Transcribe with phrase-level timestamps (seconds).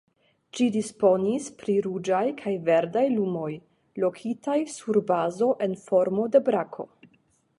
[0.57, 3.51] Ĝi disponis pri ruĝaj kaj verdaj lumoj,
[4.05, 6.91] lokitaj sur bazo en formo de brako.